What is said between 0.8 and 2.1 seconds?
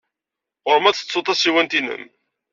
ad tettud tasiwant-nnem.